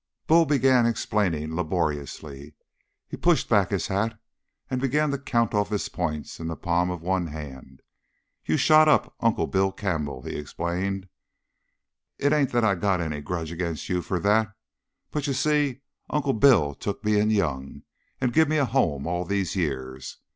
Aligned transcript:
Bull 0.25 0.47
began 0.47 0.87
explaining 0.87 1.55
laboriously. 1.55 2.55
He 3.07 3.15
pushed 3.17 3.47
back 3.47 3.69
his 3.69 3.85
hat 3.85 4.19
and 4.67 4.81
began 4.81 5.11
to 5.11 5.19
count 5.19 5.53
off 5.53 5.69
his 5.69 5.89
points 5.89 6.39
into 6.39 6.53
the 6.55 6.55
palm 6.55 6.89
of 6.89 7.03
one 7.03 7.27
hand. 7.27 7.83
"You 8.43 8.57
shot 8.57 8.87
up 8.89 9.13
Uncle 9.19 9.45
Bill 9.45 9.71
Campbell," 9.71 10.23
he 10.23 10.35
explained. 10.35 11.07
"It 12.17 12.33
ain't 12.33 12.49
that 12.51 12.65
I 12.65 12.73
got 12.73 12.99
any 12.99 13.21
grudge 13.21 13.51
agin' 13.51 13.77
you 13.81 14.01
for 14.01 14.19
that, 14.21 14.51
but 15.11 15.27
you 15.27 15.33
see, 15.33 15.81
Uncle 16.09 16.33
Bill 16.33 16.73
took 16.73 17.05
me 17.05 17.19
in 17.19 17.29
young 17.29 17.83
and 18.19 18.33
give 18.33 18.49
me 18.49 18.57
a 18.57 18.65
home 18.65 19.05
all 19.05 19.23
these 19.23 19.55
years. 19.55 20.17